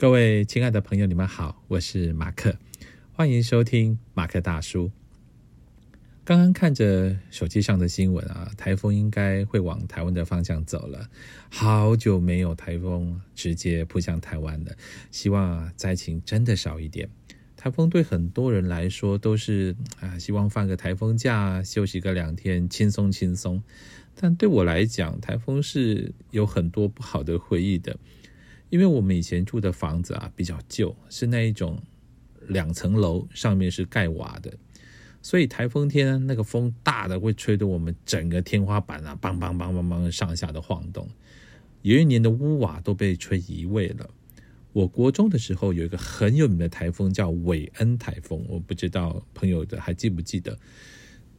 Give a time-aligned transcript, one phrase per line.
[0.00, 2.56] 各位亲爱的朋友，你们好，我是马克，
[3.12, 4.90] 欢迎收听马克大叔。
[6.24, 11.10] 刚刚看着手机上的新闻啊，台风应该会往台湾的方向走了。
[11.50, 14.74] 好久没有台风直接扑向台湾了，
[15.10, 17.06] 希望啊灾情真的少一点。
[17.54, 23.62] 台风对很多人来说都是啊，希望放个台风假，休息个两天，轻松轻松。
[24.14, 27.98] 但对我来讲，台风是有很多不好的回忆的，
[28.70, 31.78] 因为我们以前住的房子啊比较旧，是那一种
[32.48, 34.52] 两层楼，上面是盖瓦的，
[35.20, 41.06] 所以台风天那个风大的会吹得我们整个天花板啊，梆梆梆梆梆上下的晃动。
[41.82, 44.08] 有一年的屋瓦都被吹移位了。
[44.72, 50.56] 我国中的时候有一个很有名的台风叫韦恩台风，我不知道朋友的还记不记得？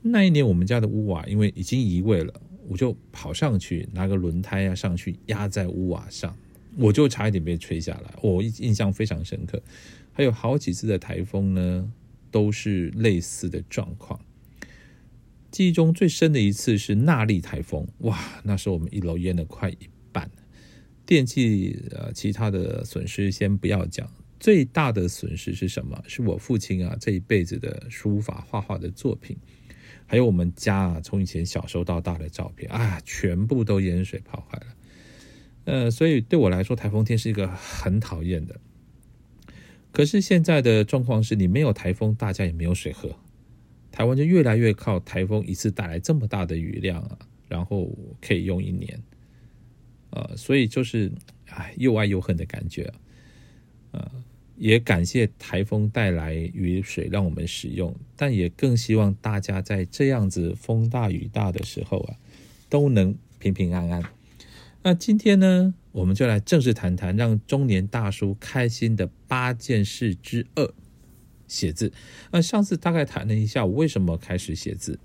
[0.01, 6.35] 那一年我们家的屋瓦因为已经移位了，我就跑上去拿个轮胎啊上去压在屋瓦上，
[6.77, 9.61] 我就差一点被吹下来，我印象非常深刻。
[10.13, 11.91] 还有好几次的台风呢，
[12.29, 14.19] 都是类似的状况。
[15.49, 20.29] 记忆中最深的一次是纳利台风，哇，那时候我们一楼淹了快一半。
[21.05, 24.09] 电器呃，其他的损失先不要讲，
[24.39, 26.01] 最大的损失是什么？
[26.07, 29.35] 是我父亲啊这一辈子的书法画画的作品，
[30.05, 34.67] 还有我们家啊从以前小时候到大的照片啊，全部都淹水泡坏了。
[35.65, 38.59] 呃，所以对我来说，台风天是一个很讨厌的。
[39.91, 43.15] 可是现在的状况是你没有台风，大家也没有水喝，
[43.91, 48.99] 台湾就越来越靠台风一次带来这么大的雨量啊，然后可以用一年。
[50.11, 51.11] 呃，所以就是
[51.49, 52.91] 哎，又爱又恨的感觉，
[53.91, 54.11] 呃，
[54.57, 62.15] 也感谢台风带来雨水让我们使用，但也更希望大家在这样子风大雨大的时候啊，
[62.69, 64.03] 都能平平安安。
[64.83, 70.73] 那今天呢，我们就来正式谈谈让中年大叔开心的八件事之二——
[71.47, 71.93] 写字。
[72.31, 74.99] 那上次大概谈了一下我为什么开始写字。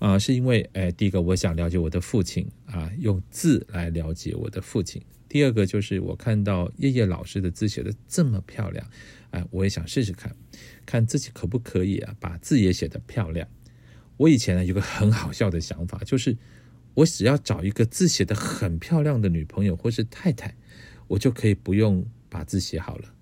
[0.00, 5.00] 啊，是因为，哎，第一个我想了解我的父亲啊，用字来了解我的父亲。
[5.28, 8.84] 第二个就是我看到叶叶老师的字写的这么漂亮，
[9.30, 10.34] 哎，我也想试试看，
[10.84, 13.46] 看自己可不可以啊，把字也写得漂亮。
[14.16, 16.36] 我以前呢有个很好笑的想法，就是
[16.94, 20.54] 我只要找一个字写得很漂亮的女朋友或是太太，
[21.08, 23.14] 我就可以不用把字写好了，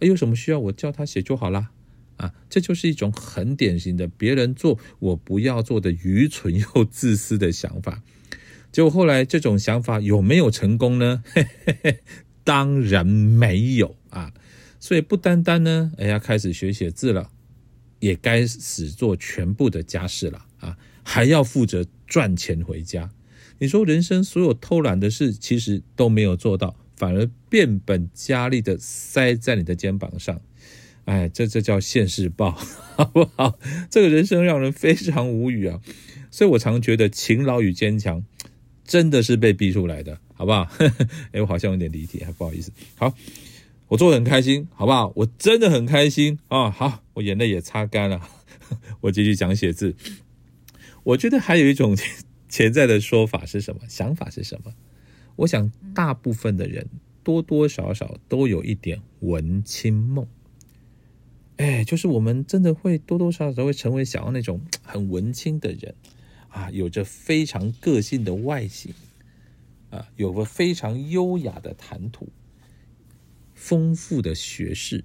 [0.00, 1.70] 有什么需要我叫她写就好啦。
[2.16, 8.02] 啊，这就是一种很典型的别人做我不要做的愚蠢又自私的想法。
[8.72, 11.22] 结果后来这种想法有没有成功呢？
[11.32, 12.00] 嘿嘿嘿
[12.42, 14.32] 当然没有啊！
[14.80, 17.30] 所以不单单呢，哎呀，开始学写字了，
[18.00, 23.10] 也该始做全部的家事了啊，还要负责赚钱回家。
[23.58, 30.40] 你说人生所有偷懒的事，其实都没有做到，反而变本加厉的塞在你的肩膀上。
[31.06, 32.50] 哎，这这叫现世报，
[32.96, 33.58] 好不好？
[33.90, 35.80] 这个人生让人非常无语啊！
[36.30, 38.22] 所以我常觉得勤劳与坚强
[38.84, 40.68] 真的是被逼出来的，好不好？
[41.32, 42.70] 哎，我好像有点离题，不好意思。
[42.96, 43.14] 好，
[43.88, 45.10] 我做的很开心，好不好？
[45.16, 46.70] 我真的很开心啊！
[46.70, 48.20] 好，我眼泪也擦干了，
[49.00, 49.96] 我继续讲写字。
[51.04, 51.96] 我觉得还有一种
[52.48, 53.82] 潜在的说法是什么？
[53.88, 54.74] 想法是什么？
[55.36, 56.88] 我想大部分的人
[57.22, 60.26] 多多少少都有一点文青梦。
[61.56, 65.94] 哎，就是我们真的会多多少少会成为想要那种很文青的人
[66.48, 68.94] 啊，有着非常个性的外形
[69.90, 72.28] 啊，有个非常优雅的谈吐，
[73.54, 75.04] 丰富的学识，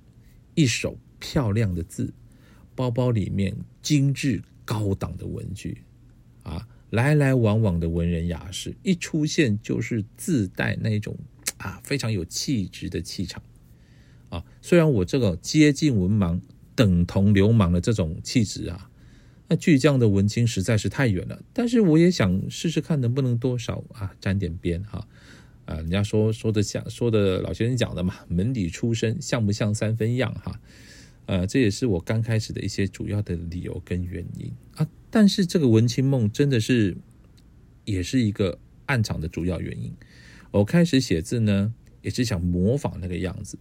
[0.53, 2.13] 一手漂亮的字，
[2.75, 5.83] 包包里面精致高档的文具
[6.43, 11.17] 啊，来来往往的文人雅士，一出现就是自带那种
[11.57, 13.41] 啊非常有气质的气场。
[14.29, 16.39] 啊，虽然我这个接近文盲，
[16.75, 18.91] 等同流氓的这种气质啊，
[19.47, 21.41] 那巨匠的文青实在是太远了。
[21.51, 25.07] 但是我也想试试看，能不能多少啊沾点边哈。
[25.65, 30.61] 啊，人家说说的像说的老先生讲的嘛，门里出身像不像三分样哈？
[31.25, 34.87] 呃，这也是我刚开始的一些主要的理由跟原因啊。
[35.09, 36.97] 但是这个文青梦真的是
[37.85, 39.93] 也是一个暗场的主要原因。
[40.51, 43.57] 我开始写字呢，也是想模仿那个样子。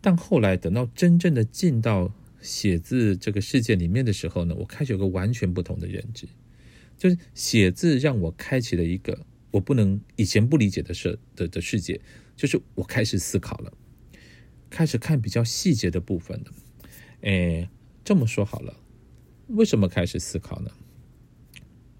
[0.00, 6.26] 但后来等到真正的进到写字这个世界里面的时候呢，我开始有个完全不同的认知，
[6.96, 12.00] 就是写字让我开启了一个我不能以前不理解的事的的世界，
[12.34, 13.72] 就是我开始思考了，
[14.70, 16.52] 开始看比较细节的部分了。
[17.20, 17.68] 哎，
[18.02, 18.80] 这么说好了，
[19.48, 20.70] 为什么开始思考呢？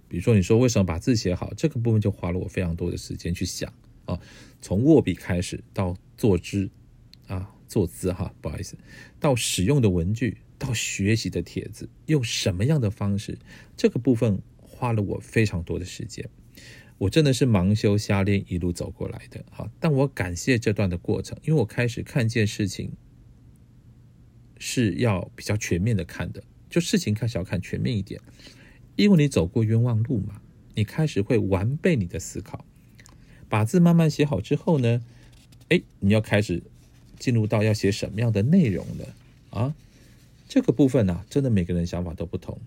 [0.08, 3.72] 比如说你说为什么把字写好，这个部分就花了我非常多的时间去想
[4.06, 4.19] 啊，
[4.62, 6.70] 从握笔开始到坐姿
[7.26, 7.55] 啊。
[7.70, 8.76] 坐姿哈，不好意思，
[9.20, 13.38] 到使用的文具，到学习的帖子，用什么样的方式，
[13.76, 16.28] 这个部分花了我非常多的时间。
[17.00, 19.70] 我真的是盲修瞎练一路走过来的，哈。
[19.81, 22.93] 但我感谢这段的过程，因为我开始看见事情
[24.58, 28.20] 是要比较全面的看的，就事情开始要看全面一点，
[28.97, 30.43] 因为你走过冤枉路嘛，
[30.75, 32.67] 你开始会完备你的思考，
[33.49, 35.03] 把字慢慢写好之后呢，
[35.70, 36.62] 哎，你要开始。
[37.20, 39.14] 进入到要写什么样的内容了
[39.50, 39.75] 啊？
[40.49, 42.58] 这个部分呢，真的每个人想法都不同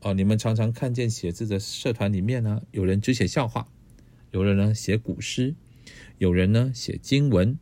[0.00, 0.14] 哦。
[0.14, 3.68] 你们常常看见写字的社团里面呢，有人只写笑话，
[4.30, 5.54] 有人呢写古诗，
[6.18, 7.58] 有人呢写经文，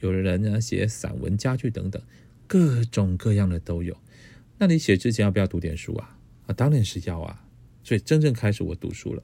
[0.00, 2.02] 有的人呢写散文、佳句等等，
[2.46, 3.96] 各种各样的都有。
[4.58, 6.18] 那你写之前要不要读点书啊？
[6.46, 7.44] 啊，当然是要啊。
[7.84, 9.22] 所以真正开始我读书了。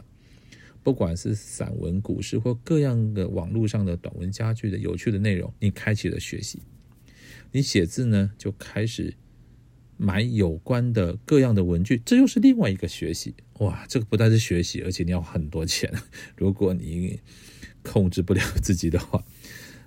[0.82, 6.60] 不管是散文、古诗或各样的网络上的短文、佳句的有趣的内容，你开启了学习。
[7.52, 9.14] 你写字呢，就开始
[9.96, 13.34] 买有关的各样的文具，这又是另外一个学习。
[13.60, 15.92] 哇，这个不但是学习，而且你要很多钱。
[16.36, 17.20] 如果你
[17.82, 19.24] 控制不了自己的话，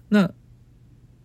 [0.09, 0.33] 那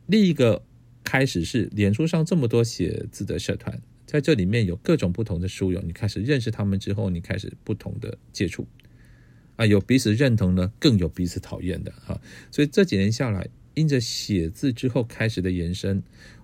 [0.06, 0.64] 另一个
[1.04, 8.66] 开始是脸书上这么多写字的社团，在这里面有各种不同的书友，你开始认识他们之后，你开始不同的接触。
[9.56, 12.20] 啊，有彼此认同呢，更有彼此讨厌的哈。
[12.50, 16.02] 所以这几年下来，因着写字之后开始的延伸，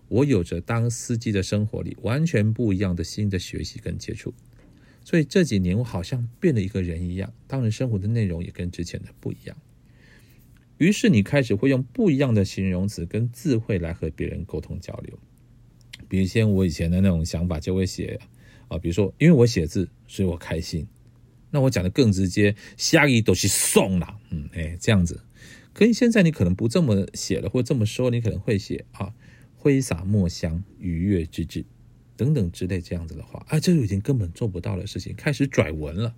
[0.08, 4.34] 我有着当司机的生活里完全不一样的新的学习跟接触。
[5.04, 9.56] 所以这几年我好像变了一个人一样，当然生活的内容也跟之前的不一样。
[10.76, 15.18] 于是你开始会用不一样的形容词跟字汇来和别人沟通交流。
[16.08, 18.20] 比如像我以前的那种想法，就会写
[18.68, 20.86] 啊，比如说因为我写字，所以我开心。
[21.50, 25.20] 那我讲的更直接，下一都是送了，嗯，哎，这样子。
[25.72, 29.14] 可以现在你可能不这么写了，或这么说，你可能会写啊，
[29.68, 31.62] 挥洒墨香，愉悦之至，
[32.16, 36.16] 等等之类这样子的话，啊，这就已经根本做不到的事情，开始拽文了，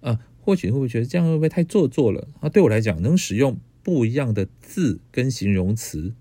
[0.00, 2.28] 啊，或许会不会觉得这样会不会太做作了？
[2.40, 6.12] 啊，对我来讲，能使用不一样的字跟形容词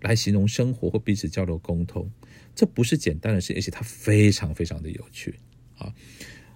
[0.00, 2.08] 来形容生活或彼此交流沟通，
[2.54, 5.40] 这不是简单的事，而且它非常非常的有趣，
[5.76, 5.92] 啊。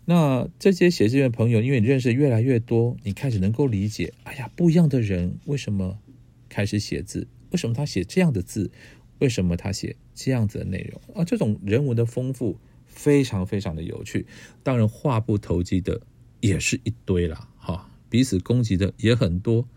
[0.05, 5.99] 那这些写字员朋友，因为你认识越来越多，你开始能够理解，哎呀，不一样的人为什么
[6.49, 7.27] 开始写字？
[7.53, 8.71] 为什么他写这样的字？
[9.21, 11.01] 为什么他写这样子的内容？
[11.15, 14.27] 啊，这种人文的丰富非常非常的有趣。
[14.65, 16.01] 当然，话不投机的
[16.41, 19.69] 也是一堆啦，哈，彼此攻击的也很多。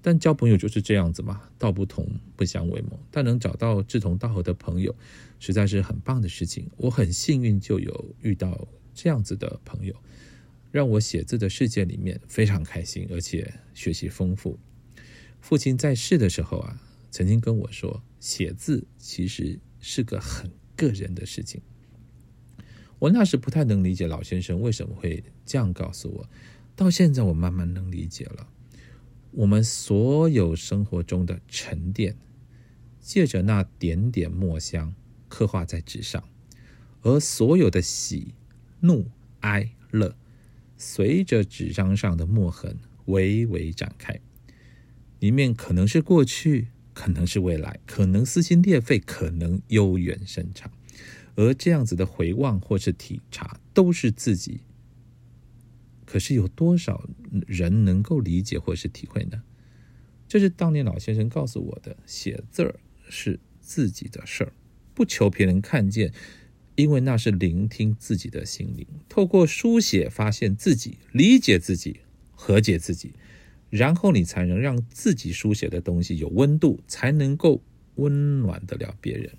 [0.00, 2.98] 但交朋友就是这样子嘛，道不同不相为谋。
[3.10, 4.94] 但能找到志同道合的朋友，
[5.40, 6.70] 实在是很棒的事情。
[6.76, 8.68] 我很幸运就有遇到。
[8.94, 9.94] 这样子的朋友，
[10.70, 14.58] 让我写字的世界里面非常开心，而且学习丰富。
[15.42, 16.80] 父亲在世的时候啊，
[17.10, 21.60] 曾经跟我说，写字其实是个很个人的事情。
[22.98, 26.30] 我那时不太能理解老先生为什么会这样告诉我，
[26.74, 28.48] 到现在我慢慢能理解了。
[29.32, 32.16] 我们所有生活中的沉淀，
[33.00, 34.94] 借着那点点墨香
[35.28, 36.22] 刻画在纸上，
[37.02, 38.34] 而所有的喜。
[38.84, 39.06] 怒
[39.42, 40.16] 哀乐，
[40.76, 44.20] 随着纸张上的墨痕微微展开，
[45.22, 50.68] 里面可能是过去，可能是未来，可能撕心裂肺，可能悠远深长。
[51.36, 54.62] 而这样子的回望或是体察，都是自己。
[56.04, 57.08] 可是有多少
[57.46, 59.44] 人能够理解或是体会呢？
[60.26, 64.52] 这是当年老先生告诉我的：写字儿是自己的事儿，
[64.92, 66.12] 不求别人看见。
[66.74, 72.00] 因为那是聆听自己的心灵，透过书写发现自己、理解自己、
[72.32, 73.12] 和解自己，
[73.72, 77.62] 然后你才能让自己书写的东西有温度，才能够
[77.94, 79.30] 温暖得了别人。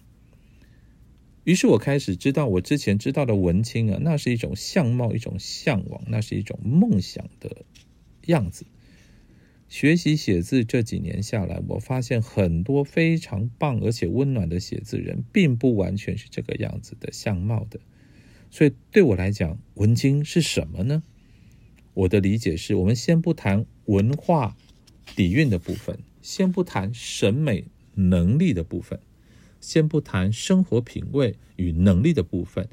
[1.44, 7.64] 于是我开始知道，我之前知道的文青啊，那是一种相貌、一种向往，那是一种梦想的
[8.26, 8.66] 样子。
[9.70, 17.80] 学习写字这几年下来，我发现很多非常棒而且温暖的写字人，并不完全是这个样子的相貌的。
[18.50, 21.04] 所以对我来讲，文青是什么呢？
[21.94, 24.56] 我的理解是，我们先不谈文化
[25.16, 29.00] 底蕴的部分，先不谈审美能力的部分，
[29.60, 32.70] 先不谈生活品味与能力的部分，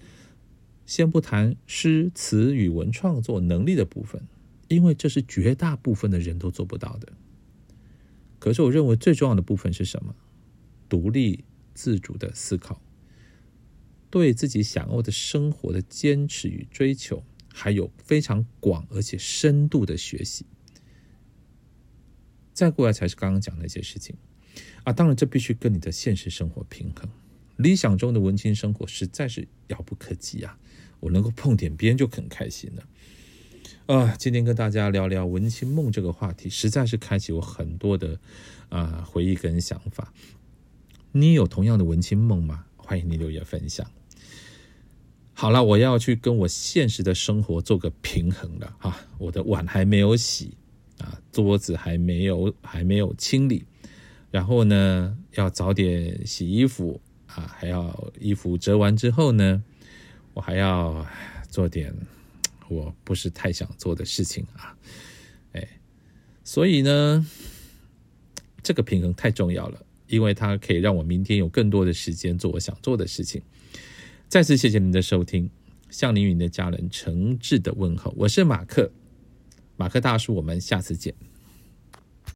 [0.87, 4.23] 先不谈诗词语文创作能力的部分。
[4.69, 7.13] 因为这是绝大部分的人都做不到的。
[8.39, 10.15] 可是我认为最重要的部分是什么？
[10.89, 11.43] 独立
[11.75, 12.81] 自主的思考，
[14.11, 20.47] 对自己想要的生活的坚持与追求，还有非常广而且深度的学习。
[22.53, 24.15] 再过来才是刚刚讲那些事情。
[24.85, 27.09] 啊，当然这必须跟你的现实生活平衡。
[27.57, 30.59] 理想中的文青生活实在是遥不可及啊！
[30.99, 33.95] 我能够碰点边就很开心了。
[33.95, 38.19] 啊，今天跟大家聊聊文青梦这个话题，实在是开启我很多的
[38.71, 40.13] 啊回忆跟想法。
[41.13, 42.65] 你有同样的文青梦吗？
[42.77, 43.91] 欢迎你留言分享。
[45.33, 49.01] 好了，我要去跟我现实的生活做个平衡了哈。
[49.19, 50.55] 我的碗还没有洗
[51.01, 53.65] 啊，桌子还没有还没有清理，
[54.31, 59.63] 然后呢，要早点洗衣服啊，还要衣服折完之后呢，
[60.35, 61.07] 我还要
[61.49, 61.95] 做点。
[62.69, 64.79] 我不是太想做的事情啊，
[65.55, 65.69] 哎，
[66.45, 67.27] 所以呢，
[68.63, 73.43] 这个平衡太重要了，因为它可以让我明天有更多的时间做我想做的事情。
[74.29, 75.51] 再次谢谢您的收听，
[75.91, 78.89] 向您与您的家人诚挚的问候，我是马克，
[79.81, 81.15] 马克大叔，我们下次见。